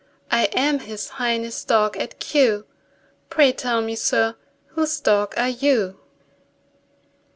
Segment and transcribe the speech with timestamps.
[0.31, 2.65] I am His Highness' dog at Kew;
[3.29, 4.35] Pray tell me, sir,
[4.69, 5.99] whose dog are you?